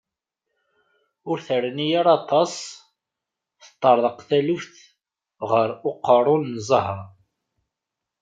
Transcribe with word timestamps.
Ur 1.29 1.37
terni 1.47 1.87
ara 1.99 2.11
aṭas, 2.19 2.53
teṭṭarḍaq 3.63 4.19
taluft 4.29 4.75
ɣer 5.49 5.69
uqerrun 5.89 6.45
n 6.53 6.55
Zahra. 6.67 7.05